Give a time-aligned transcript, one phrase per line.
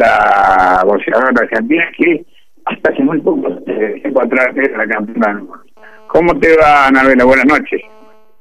[0.00, 2.24] la boxeadora argentina que
[2.64, 5.42] hasta hace muy poco tiempo atrás era la campeona
[6.08, 7.24] ¿Cómo te va, Anabela?
[7.24, 7.80] Buenas noches.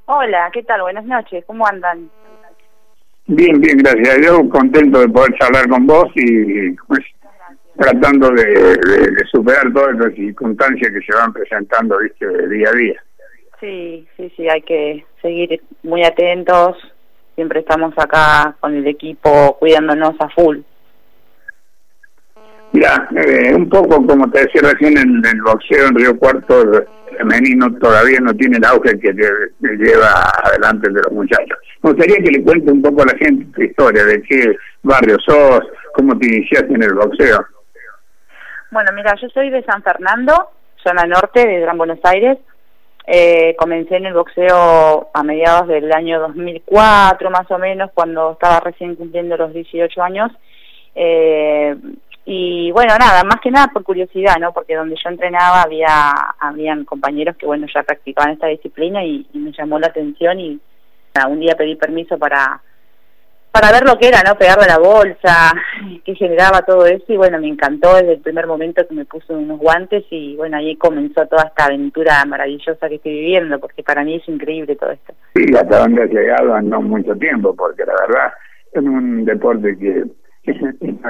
[0.06, 0.82] Hola, ¿qué tal?
[0.82, 2.10] Buenas noches, ¿cómo andan?
[3.28, 7.02] Bien, bien, gracias a Dios, contento de poder hablar con vos y pues
[7.78, 12.26] tratando de, superar todas las circunstancias que se van presentando ¿viste?
[12.48, 13.04] día a día.
[13.60, 16.76] Sí, sí, sí, hay que seguir muy atentos,
[17.36, 20.60] siempre estamos acá con el equipo cuidándonos a full.
[22.72, 26.86] Mira, eh, un poco como te decía recién, en el boxeo en Río Cuarto
[27.20, 31.58] femenino todavía no tiene el auge que, lleva adelante de los muchachos.
[31.84, 35.18] Me gustaría que le cuente un poco a la gente tu historia, de qué barrio
[35.26, 35.62] sos,
[35.94, 37.46] cómo te iniciaste en el boxeo.
[38.72, 40.52] Bueno, mira, yo soy de San Fernando,
[40.84, 42.38] zona norte de Gran Buenos Aires.
[43.08, 48.60] Eh, comencé en el boxeo a mediados del año 2004, más o menos, cuando estaba
[48.60, 50.32] recién cumpliendo los 18 años.
[50.96, 51.76] Eh,
[52.26, 54.54] y bueno, nada, más que nada por curiosidad, ¿no?
[54.54, 59.52] Porque donde yo entrenaba había habían compañeros que, bueno, ya practicaban esta disciplina y, me
[59.52, 60.60] llamó la atención y
[61.28, 62.62] un día pedí permiso para
[63.52, 64.38] para ver lo que era, ¿no?
[64.38, 65.54] Pegarle la bolsa,
[66.06, 69.34] qué generaba todo eso y bueno, me encantó desde el primer momento que me puse
[69.34, 74.04] unos guantes y bueno, ahí comenzó toda esta aventura maravillosa que estoy viviendo porque para
[74.04, 75.14] mí es increíble todo esto.
[75.34, 78.34] Sí, hasta donde has llegado no mucho tiempo porque la verdad
[78.72, 80.04] es un deporte que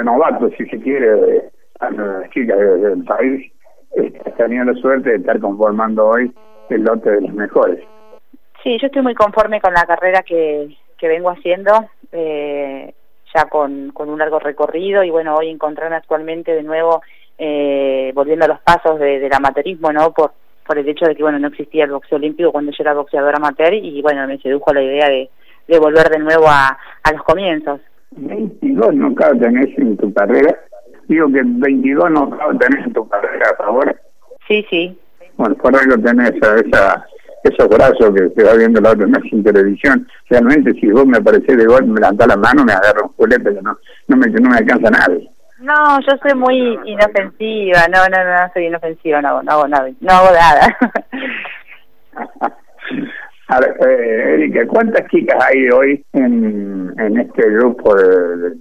[0.04, 3.52] novato, si se quiere, a las chicas del país,
[4.38, 6.32] tenía la suerte de estar conformando hoy
[6.70, 7.84] el lote de los mejores.
[8.64, 11.72] Sí, yo estoy muy conforme con la carrera que, que vengo haciendo,
[12.12, 12.94] eh,
[13.34, 17.02] ya con, con un largo recorrido y bueno, hoy encontrarme actualmente de nuevo
[17.38, 20.12] eh, volviendo a los pasos del amateurismo, ¿no?
[20.12, 20.34] Por,
[20.66, 23.38] por el hecho de que bueno, no existía el boxeo olímpico cuando yo era boxeadora
[23.38, 25.30] amateur y bueno, me sedujo la idea de,
[25.68, 27.80] de volver de nuevo a, a los comienzos.
[28.12, 30.58] 22 nocaut tenés en tu carrera.
[31.08, 33.96] Digo que 22 nocaut tenés en tu carrera, a favor.
[34.48, 34.98] Sí, sí.
[35.38, 37.06] Bueno, por algo tenés esa,
[37.44, 40.08] esos brazos que se va viendo la otra vez en televisión.
[40.30, 43.44] Realmente, si vos me aparecés de gol, me levantás la mano, me agarro un culete,
[43.44, 43.78] pero no,
[44.08, 45.30] no, me, no me alcanza nadie.
[45.60, 50.12] No, yo soy muy inofensiva, no, no, no, soy inofensiva, no, no hago nada, no
[50.12, 50.78] hago nada.
[53.52, 58.56] A ver, eh, Erika, ¿cuántas chicas hay hoy en, en este grupo de,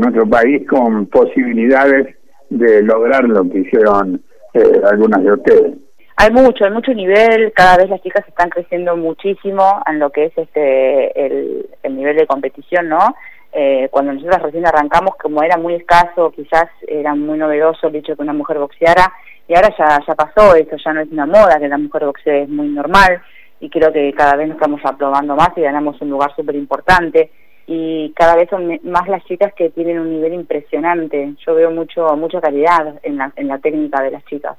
[0.00, 2.16] nuestro país con posibilidades
[2.48, 4.22] de lograr lo que hicieron
[4.54, 5.74] eh, algunas de ustedes?
[6.16, 10.24] Hay mucho, hay mucho nivel, cada vez las chicas están creciendo muchísimo en lo que
[10.24, 13.14] es este el, el nivel de competición, ¿no?
[13.52, 18.12] Eh, cuando nosotros recién arrancamos, como era muy escaso, quizás era muy novedoso el hecho
[18.12, 19.12] de que una mujer boxeara,
[19.46, 22.44] y ahora ya, ya pasó eso, ya no es una moda que la mujer boxee,
[22.44, 23.20] es muy normal
[23.60, 27.30] y creo que cada vez nos estamos aprobando más y ganamos un lugar súper importante
[27.66, 31.34] y cada vez son más las chicas que tienen un nivel impresionante.
[31.46, 34.56] Yo veo mucho mucha calidad en la, en la técnica de las chicas.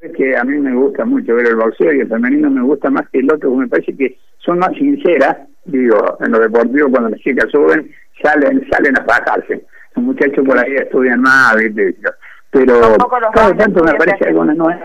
[0.00, 2.88] Es que a mí me gusta mucho ver el boxeo y el femenino me gusta
[2.88, 7.10] más que el otro, me parece que son más sinceras, digo, en lo deportivo cuando
[7.10, 7.90] las chicas suben,
[8.22, 9.66] salen salen a bajarse.
[9.96, 11.96] Los muchachos por ahí estudian más, ¿viste?
[12.50, 12.80] pero
[13.34, 14.80] cada tanto me parece alguna nueva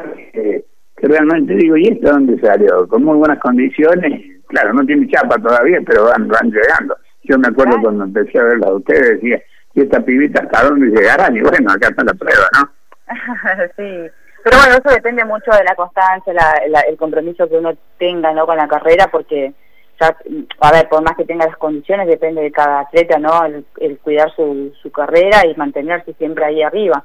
[1.08, 2.88] realmente digo, ¿y esto dónde salió?
[2.88, 6.96] Con muy buenas condiciones, claro, no tiene chapa todavía, pero van, van llegando.
[7.24, 9.42] Yo me acuerdo cuando empecé a verla de ustedes, decía,
[9.74, 11.36] ¿y esta pibita hasta dónde llegarán?
[11.36, 12.70] Y bueno, acá está la prueba, ¿no?
[13.78, 14.12] sí,
[14.44, 18.46] pero bueno, eso depende mucho de la constancia, la, el compromiso que uno tenga ¿no?
[18.46, 19.54] con la carrera, porque
[20.00, 20.16] ya,
[20.60, 23.46] a ver, por más que tenga las condiciones, depende de cada atleta, ¿no?
[23.46, 27.04] El, el cuidar su, su carrera y mantenerse siempre ahí arriba.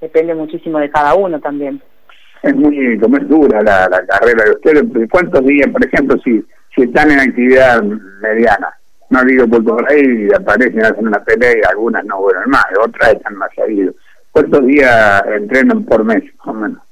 [0.00, 1.82] Depende muchísimo de cada uno también
[2.46, 5.10] es muy como es dura la, carrera de ustedes.
[5.10, 8.72] ¿Cuántos días, por ejemplo, si, si están en actividad mediana?
[9.10, 13.14] No digo por por ahí aparecen, hacen una pelea y algunas no vuelven más, otras
[13.14, 13.94] están más seguidos.
[14.32, 16.82] ¿Cuántos días entrenan por mes, más o menos?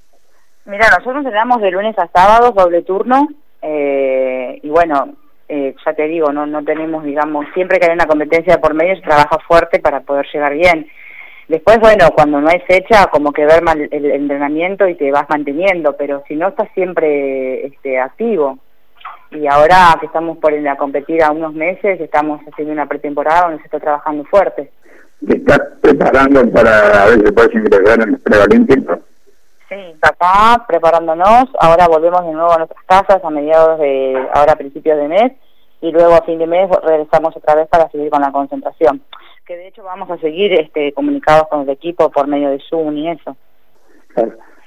[0.66, 3.28] Mira, nosotros entrenamos de lunes a sábado, doble turno,
[3.60, 5.14] eh, y bueno,
[5.48, 8.96] eh, ya te digo, no, no tenemos, digamos, siempre que hay una competencia por medio
[8.96, 10.86] se trabaja fuerte para poder llegar bien.
[11.48, 15.28] Después, bueno, cuando no hay fecha, como que ver mal el entrenamiento y te vas
[15.28, 18.58] manteniendo, pero si no, estás siempre este, activo.
[19.30, 23.42] Y ahora que estamos por ir a competir a unos meses, estamos haciendo una pretemporada
[23.42, 24.70] donde se está trabajando fuerte.
[25.26, 28.98] ¿Te estás preparando para ver si puedes ingresar en el preolímpico?
[29.68, 31.46] Sí, acá preparándonos.
[31.58, 35.32] Ahora volvemos de nuevo a nuestras casas a mediados de, ahora a principios de mes,
[35.82, 39.02] y luego a fin de mes regresamos otra vez para seguir con la concentración
[39.46, 42.96] que de hecho vamos a seguir este, comunicados con el equipo por medio de Zoom
[42.96, 43.36] y eso.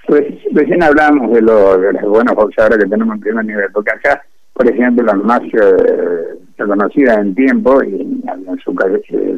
[0.07, 3.91] Pues recién hablamos de, lo, de los buenos boxeadores que tenemos en primer nivel, porque
[3.91, 4.21] acá,
[4.53, 8.75] por ejemplo, la más eh, reconocida en tiempo y en su,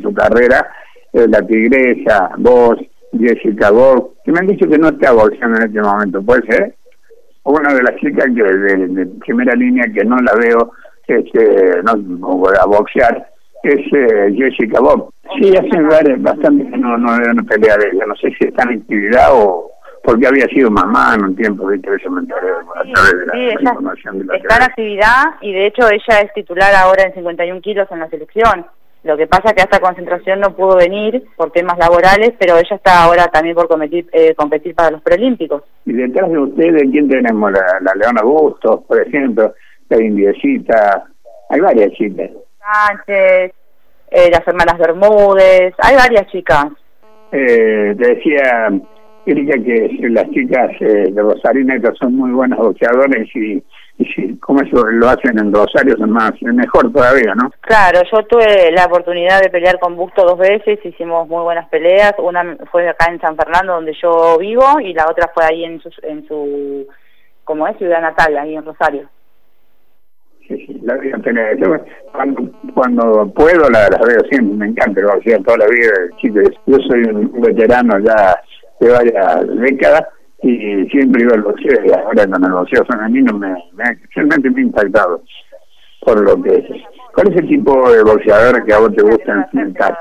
[0.01, 0.69] su carrera
[1.13, 2.77] eh, la Tigresa, vos,
[3.18, 6.75] Jessica Bob, que me han dicho que no está boxeando en este momento, ¿puede ser?
[7.44, 10.71] Una de las chicas que de, primera línea que no la veo
[11.07, 13.27] este, no, a boxear
[13.63, 15.11] es eh, Jessica Bob.
[15.39, 19.29] Sí, hace bastante que no, no pelea de ella, no sé si está en actividad
[19.31, 19.71] o
[20.03, 23.61] porque había sido mamá en un tiempo, de Eso me enteré a través de la,
[23.61, 27.61] información de la Está en actividad y de hecho ella es titular ahora en 51
[27.61, 28.65] kilos en la selección.
[29.03, 32.57] Lo que pasa es que a esta concentración no pudo venir por temas laborales, pero
[32.57, 35.63] ella está ahora también por competir, eh, competir para los preolímpicos.
[35.85, 37.51] Y detrás de ustedes, ¿quién tenemos?
[37.51, 39.53] La, la Leona Bustos, por ejemplo,
[39.88, 41.05] la Indiecita,
[41.50, 42.29] hay varias chicas.
[42.59, 43.53] Sánchez,
[44.11, 46.67] eh, las hermanas Bermúdez, hay varias chicas.
[47.31, 48.69] Eh, decía
[49.25, 53.63] Erika que las chicas eh, de Rosarina son muy buenas boxeadores y
[54.00, 58.23] y si como eso lo hacen en Rosario son más mejor todavía no claro yo
[58.23, 62.88] tuve la oportunidad de pelear con Busto dos veces hicimos muy buenas peleas una fue
[62.88, 66.25] acá en San Fernando donde yo vivo y la otra fue ahí en su en
[66.27, 66.88] su
[67.44, 69.09] como es ciudad natal ahí en Rosario
[70.57, 71.18] sí la vida
[72.12, 76.50] cuando, cuando puedo la, las veo siempre me encanta o sea toda la vida chicos
[76.66, 78.36] yo soy un veterano ya
[78.80, 80.04] de varias décadas
[80.42, 83.86] y siempre iba al boxeo y ahora con el boxeo femenino me, me,
[84.16, 85.22] realmente me ha impactado
[86.01, 86.66] por lo que es.
[87.13, 89.98] ¿Cuál es el tipo de boxeador que a vos te gusta enfrentar?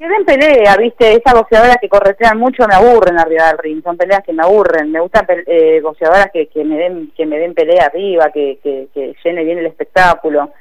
[0.00, 3.98] Que den pelea, viste, esas boxeadoras que corretean mucho me aburren arriba del ring, son
[3.98, 7.52] peleas que me aburren, me gustan eh, boxeadoras que, que me den que me den
[7.52, 10.52] pelea arriba, que, que, que llene bien el espectáculo.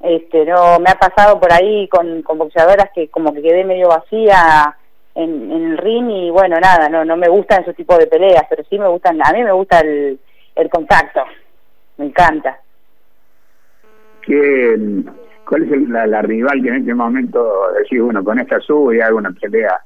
[0.00, 3.88] Este, no, me ha pasado por ahí con, con boxeadoras que como que quedé medio
[3.88, 4.74] vacía
[5.16, 8.64] en, el ring y bueno, nada, no no me gustan esos tipos de peleas, pero
[8.70, 10.18] sí me gustan, a mí me gusta el,
[10.54, 11.22] el contacto,
[11.98, 12.58] me encanta.
[14.22, 14.78] ¿Qué,
[15.52, 17.46] ¿Cuál es la, rival que en este momento
[17.78, 19.78] decís, bueno, con esta subo y hago una pelea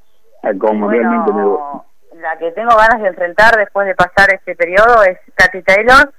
[0.60, 1.82] como realmente me gusta?
[2.22, 6.12] La que tengo ganas de enfrentar después de pasar este periodo es Katy Taylor.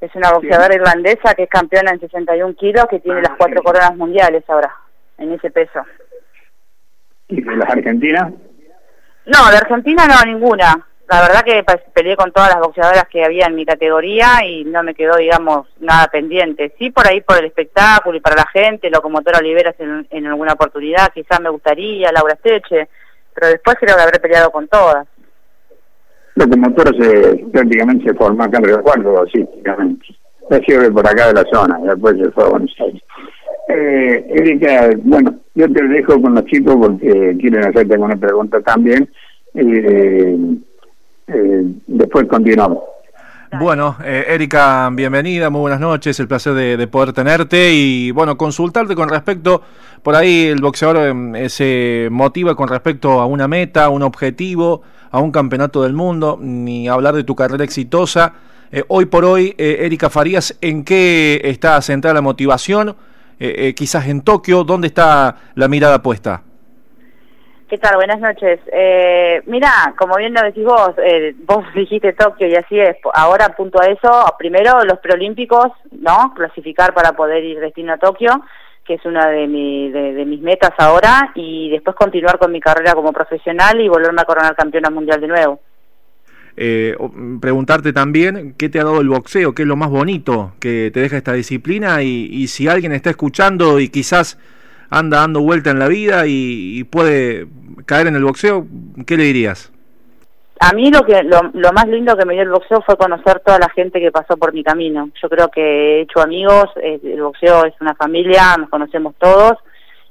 [0.00, 3.62] Es una boxeadora irlandesa que es campeona en 61 kilos, que tiene ah, las cuatro
[3.62, 4.74] coronas mundiales ahora,
[5.18, 5.84] en ese peso.
[7.28, 8.32] ¿Y de las argentinas?
[9.26, 10.88] No, de Argentina no, ninguna.
[11.08, 14.82] La verdad que peleé con todas las boxeadoras que había en mi categoría y no
[14.82, 16.74] me quedó, digamos, nada pendiente.
[16.78, 21.12] Sí, por ahí por el espectáculo y para la gente, Locomotora Oliveras en, alguna oportunidad,
[21.12, 22.88] quizás me gustaría, Laura Steche,
[23.34, 25.06] pero después creo que habré peleado con todas.
[26.36, 30.06] Locomotora se, prácticamente se formó acá en Río Cuarto, sí, prácticamente.
[30.66, 33.02] sido por acá de la zona, después se fue a Buenos Aires.
[33.68, 39.10] Eh, Erika, bueno, yo te dejo con los chicos porque quieren hacerte alguna pregunta también.
[39.54, 40.36] Eh,
[41.34, 42.78] eh, después continuamos.
[43.58, 48.94] Bueno, eh, Erika, bienvenida, muy buenas noches, el placer de, poder tenerte y bueno, consultarte
[48.94, 49.60] con respecto,
[50.02, 54.80] por ahí el boxeador em, se motiva con respecto a una meta, un objetivo,
[55.10, 58.32] a un campeonato del mundo, ni hablar de tu carrera exitosa.
[58.88, 62.96] hoy por hoy, Erika Farías, ¿en qué está centrada la motivación?
[63.44, 64.62] Eh, eh, quizás en Tokio?
[64.62, 66.44] ¿Dónde está la mirada puesta?
[67.72, 67.96] ¿Qué tal?
[67.96, 68.60] Buenas noches.
[68.70, 72.98] Eh, mira, como bien lo decís vos, eh, vos dijiste Tokio y así es.
[73.14, 74.26] Ahora apunto a eso.
[74.38, 76.34] Primero, los preolímpicos, ¿no?
[76.36, 78.42] Clasificar para poder ir destino a Tokio,
[78.84, 82.92] que es una de, mi, de, mis metas ahora, y después continuar con mi carrera
[82.92, 85.60] como profesional y volverme a coronar campeona mundial de nuevo.
[86.58, 86.94] Eh,
[87.40, 91.00] preguntarte también qué te ha dado el boxeo, qué es lo más bonito que te
[91.00, 94.38] deja esta disciplina y, si alguien está escuchando y quizás
[94.92, 97.46] anda dando vuelta en la vida y, puede
[97.86, 98.66] caer en el boxeo,
[99.06, 99.72] ¿qué le dirías?
[100.60, 103.58] A mí lo que lo, más lindo que me dio el boxeo fue conocer toda
[103.58, 105.10] la gente que pasó por mi camino.
[105.20, 109.54] Yo creo que he hecho amigos, eh, el boxeo es una familia, nos conocemos todos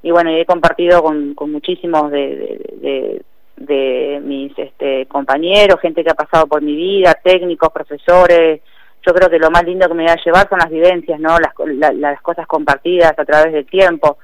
[0.04, 3.22] y bueno, he compartido con, muchísimos de
[3.66, 8.62] de mis este, compañeros, gente que ha pasado por mi vida, técnicos, profesores.
[9.06, 11.38] Yo creo que lo más lindo que me voy a llevar son las vivencias, ¿no?
[11.40, 14.18] Las, las cosas compartidas a través del tiempo.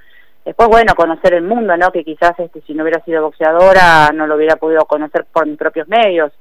[0.48, 1.92] Después, bueno, conocer el mundo, ¿no?
[1.92, 5.58] Que quizás este, si no hubiera sido boxeadora no lo hubiera podido conocer por mis
[5.58, 6.32] propios medios.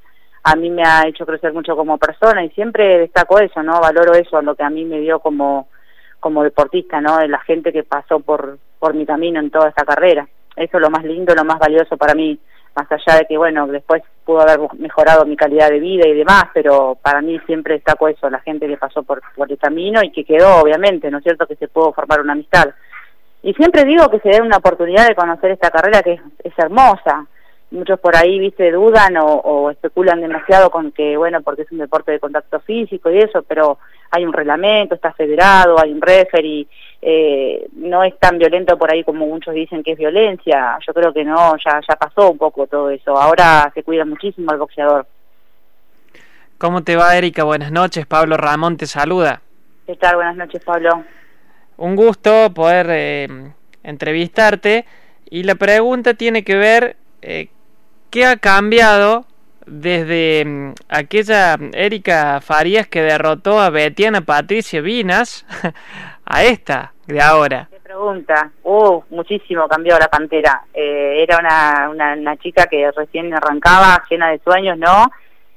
[0.44, 3.80] A mí me ha hecho crecer mucho como persona y siempre destaco eso, ¿no?
[3.80, 5.66] Valoro eso, lo que a mí me dio como,
[6.20, 7.18] como deportista, ¿no?
[7.18, 10.28] De la gente que pasó por, por mi camino en toda esta carrera.
[10.54, 12.38] Eso es lo más lindo, lo más valioso para mí
[12.76, 16.44] más allá de que, bueno, después pudo haber mejorado mi calidad de vida y demás,
[16.54, 20.12] pero para mí siempre destaco eso, la gente que pasó por, por el camino y
[20.12, 22.68] que quedó, obviamente, ¿no es cierto?, que se pudo formar una amistad.
[23.46, 27.26] Y siempre digo que se dé una oportunidad de conocer esta carrera que es, hermosa.
[27.70, 32.10] Muchos por ahí, viste, dudan o, especulan demasiado con que, bueno, porque es un deporte
[32.10, 33.78] de contacto físico y eso, pero
[34.10, 36.66] hay un reglamento, está federado, hay un referee
[37.00, 40.76] eh, no es tan violento por ahí como muchos dicen que es violencia.
[40.84, 43.16] Yo creo que no, ya, ya pasó un poco todo eso.
[43.16, 45.06] Ahora se cuida muchísimo el boxeador.
[46.58, 47.44] ¿Cómo te va, Erika?
[47.44, 48.06] Buenas noches.
[48.06, 49.40] Pablo Ramón te saluda.
[49.86, 50.16] ¿Qué tal?
[50.16, 51.04] Buenas noches, Pablo.
[51.76, 53.28] Un gusto poder eh,
[53.82, 54.84] entrevistarte.
[55.28, 57.48] Y la pregunta tiene que ver eh,
[58.10, 59.26] qué ha cambiado
[59.66, 65.44] desde mm, aquella Erika Farías que derrotó a Betiana Patricia Vinas
[66.24, 67.68] a esta de ahora.
[67.70, 68.50] Qué pregunta.
[68.62, 70.64] Uh, muchísimo cambió la Pantera.
[70.72, 75.10] Eh, era una, una, una, chica que recién arrancaba, llena de sueños, ¿no?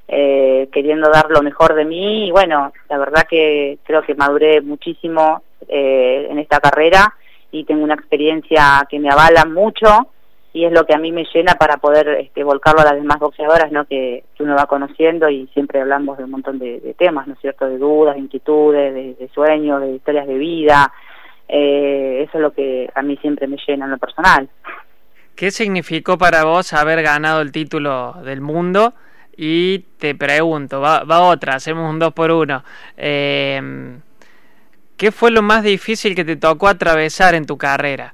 [0.07, 4.59] Eh, queriendo dar lo mejor de mí y bueno, la verdad que creo que maduré
[4.59, 7.15] muchísimo eh, en esta carrera
[7.51, 10.09] y tengo una experiencia que me avala mucho
[10.51, 13.19] y es lo que a mí me llena para poder este, volcarlo a las demás
[13.19, 13.85] boxeadoras, ¿no?
[13.85, 17.67] Que, uno va conociendo y siempre hablamos de un montón de, temas, ¿no es cierto?
[17.67, 20.93] De dudas, de inquietudes, de, sueños, de historias de vida.
[21.47, 24.49] Eh, eso es lo que a mí siempre me llena en lo personal.
[25.35, 28.93] ¿Qué significó para vos haber ganado el título del mundo?
[29.35, 32.63] Y te pregunto, va, va otra, hacemos un dos por uno.
[32.95, 33.99] Eh,
[34.99, 38.13] ¿Qué fue lo más difícil que te tocó atravesar en tu carrera?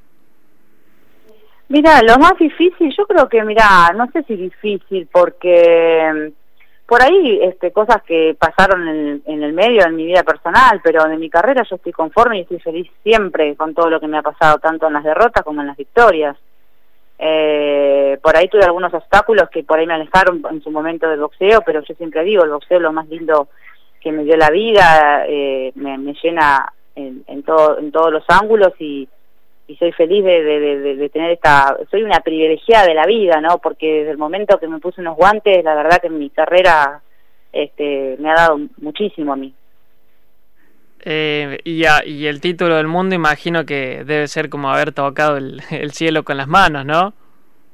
[1.68, 7.02] Mira, lo más difícil, yo creo que, mira, no sé si difícil, porque mm, por
[7.02, 11.28] ahí este, cosas que pasaron en, el medio, en mi vida personal, pero en mi
[11.28, 14.60] carrera yo estoy conforme y estoy feliz siempre con todo lo que me ha pasado,
[14.60, 16.38] tanto en las derrotas como en las victorias.
[17.18, 21.22] Eh, por ahí tuve algunos obstáculos que por ahí me alejaron en su momento del
[21.22, 23.48] boxeo, pero yo siempre digo, el boxeo es lo más lindo
[24.06, 28.72] que me dio la vida, eh, me, llena en, en, todo, en todos los ángulos
[28.78, 29.10] y,
[29.80, 33.58] soy feliz de, de, tener esta, soy una privilegiada de la vida, ¿no?
[33.58, 37.02] Porque desde el momento que me puse unos guantes, la verdad que mi carrera
[37.52, 39.56] este, me ha dado muchísimo a mí.
[41.04, 45.38] Eh, y, a, y el título del mundo imagino que debe ser como haber tocado
[45.38, 47.16] el cielo con las manos, ¿no?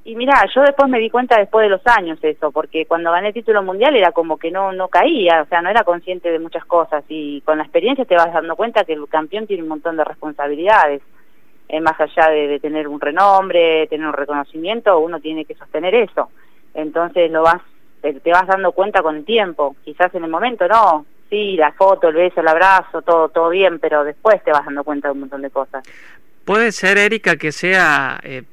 [0.03, 3.27] Y mira, yo después me di cuenta después de los años eso, porque cuando gané
[3.27, 6.39] el título mundial era como que no no caía, o sea, no era consciente de
[6.39, 9.69] muchas cosas y con la experiencia te vas dando cuenta que el campeón tiene un
[9.69, 11.01] montón de responsabilidades.
[11.69, 16.29] Eh, más allá de, tener un renombre, tener un reconocimiento, uno tiene que sostener eso.
[16.73, 17.61] Entonces lo vas
[18.01, 19.77] te, vas dando cuenta con el tiempo.
[19.85, 23.79] Quizás en el momento no, sí, la foto, el beso, el abrazo, todo todo bien,
[23.79, 25.83] pero después te vas dando cuenta de un montón de cosas.
[26.43, 28.43] Puede ser, Erika, que sea eh,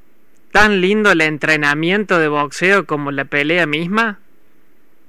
[0.52, 4.18] tan lindo el entrenamiento de boxeo como la pelea misma?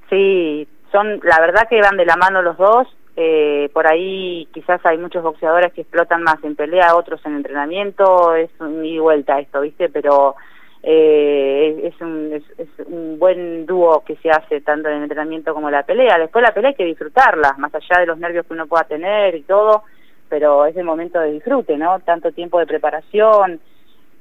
[0.09, 2.87] Sí, son, la verdad que van de la mano los dos.
[3.15, 8.33] Eh, por ahí quizás hay muchos boxeadores que explotan más en pelea, otros en entrenamiento.
[8.35, 9.89] Es un y vuelta esto, ¿viste?
[9.89, 10.35] Pero
[10.81, 15.75] eh, es, un, es, un buen dúo que se hace tanto en entrenamiento como en
[15.75, 16.17] la pelea.
[16.17, 19.35] Después la pelea hay que disfrutarla, más allá de los nervios que uno pueda tener
[19.35, 19.83] y todo,
[20.29, 21.99] pero es el momento de disfrute, ¿no?
[21.99, 23.59] Tanto tiempo de preparación,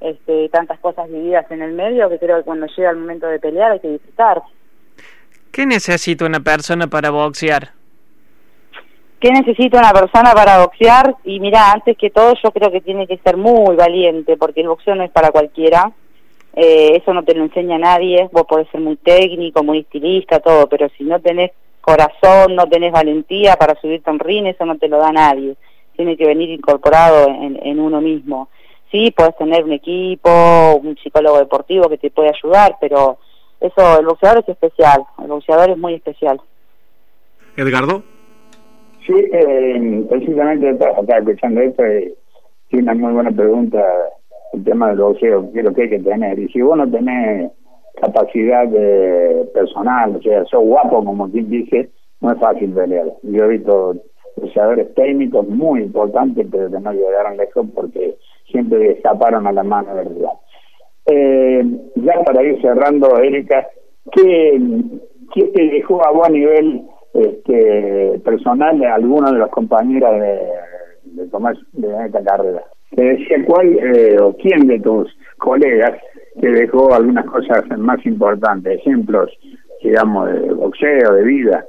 [0.00, 3.40] este, tantas cosas vividas en el medio que creo que cuando llega el momento de
[3.40, 4.42] pelear hay que disfrutar.
[5.50, 7.72] ¿Qué necesita una persona para boxear?
[9.20, 11.16] ¿Qué necesita una persona para boxear?
[11.24, 14.68] Y mira, antes que todo yo creo que tiene que ser muy valiente porque el
[14.68, 15.90] boxeo no es para cualquiera.
[16.54, 18.28] Eh, eso no te lo enseña nadie.
[18.30, 21.50] Vos podés ser muy técnico, muy estilista, todo, pero si no tenés
[21.80, 25.56] corazón, no tenés valentía para subirte a un ring, eso no te lo da nadie.
[25.96, 28.48] Tiene que venir incorporado en, en uno mismo
[28.90, 30.30] sí, puedes tener un equipo,
[30.82, 33.18] un psicólogo deportivo que te puede ayudar, pero
[33.60, 36.40] eso, el boxeador es especial, el boxeador es muy especial.
[37.56, 38.02] Edgardo.
[39.06, 41.82] Sí, eh, precisamente estaba escuchando esto
[42.70, 43.82] y una muy buena pregunta
[44.52, 46.38] el tema del boxeo, qué es lo que hay que tener.
[46.38, 47.50] Y si vos no tenés
[48.00, 51.90] capacidad de personal, o sea, sos guapo como quien dice,
[52.20, 53.12] no es fácil pelear.
[53.22, 53.94] Yo he visto
[54.36, 58.16] boxeadores técnicos muy importantes, pero que no llegaron lejos porque
[58.76, 60.32] escaparon a la mano de verdad.
[61.06, 61.64] Eh,
[61.96, 63.66] ya para ir cerrando, Erika,
[64.12, 64.60] ¿qué,
[65.34, 66.82] ¿qué, te dejó a a nivel
[67.14, 71.28] este, personal de alguna de las compañeras de, de,
[71.72, 72.62] de esta carrera?
[72.94, 75.08] Te decía cuál eh, o quién de tus
[75.38, 75.94] colegas
[76.40, 79.30] te dejó algunas cosas más importantes, ejemplos,
[79.82, 81.64] digamos, de boxeo, de vida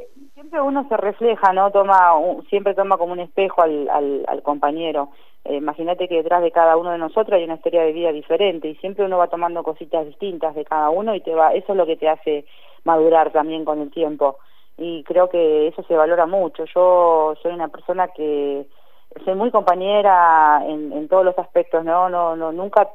[0.50, 1.70] siempre uno se refleja, ¿no?
[1.70, 2.14] Toma,
[2.50, 5.10] siempre toma como un espejo al, al, al compañero.
[5.46, 8.68] Eh, imagínate que detrás de cada uno de nosotros hay una historia de vida diferente
[8.68, 11.78] y siempre uno va tomando cositas distintas de cada uno y te va, eso es
[11.78, 12.46] lo que te hace
[12.84, 14.38] madurar también con el tiempo.
[14.76, 16.66] Y creo que eso se valora mucho.
[16.74, 18.66] Yo soy una persona que
[19.24, 22.10] soy muy compañera en, en todos los aspectos, ¿no?
[22.10, 22.90] No, no, nunca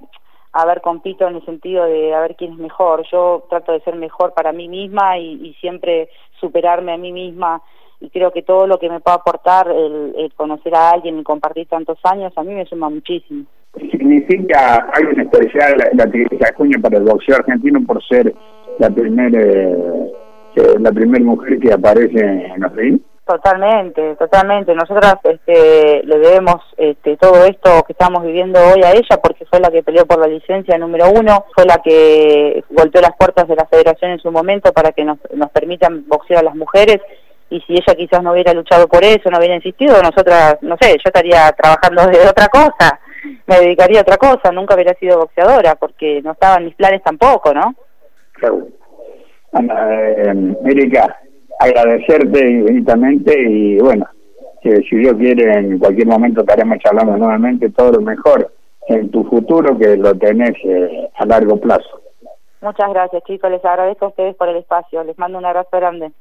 [0.53, 3.05] a ver compito en el sentido de a ver quién es mejor.
[3.13, 6.09] Yo trato de ser mejor para mí misma y, y siempre
[6.45, 7.63] superarme a mí misma
[8.01, 11.67] y creo que todo lo que me pueda aportar el, conocer a alguien y compartir
[11.69, 13.45] tantos años a mí me suma muchísimo.
[13.91, 18.33] ¿Significa algo en especial la, la Acuña para el boxeo argentino por ser
[18.79, 20.13] la primera eh,
[20.79, 23.01] la primera mujer que aparece en los ring?
[23.27, 24.75] Totalmente, totalmente.
[24.75, 29.61] Nosotras este, le debemos este, todo esto que estamos viviendo hoy a ella porque fue
[29.61, 33.57] la que peleó por la licencia número uno, fue la que golpeó las puertas de
[33.57, 37.01] la federación en su momento para que nos, nos permitan boxear a las mujeres
[37.49, 40.91] y si ella quizás no hubiera luchado por eso, no hubiera insistido, nosotras, no sé,
[40.91, 43.01] yo estaría trabajando de otra cosa,
[43.47, 47.55] me dedicaría a otra cosa, nunca hubiera sido boxeadora porque no estaban mis planes tampoco,
[47.55, 47.75] ¿no?
[48.33, 48.67] Claro.
[51.59, 54.07] Agradecerte infinitamente y bueno,
[54.63, 58.51] si Dios quiere en cualquier momento estaremos charlando nuevamente todo lo mejor
[58.89, 62.01] en tu futuro que lo tenés eh, a largo plazo.
[62.61, 66.13] Muchas gracias chicos, les agradezco a ustedes por el espacio, les mando un abrazo grande.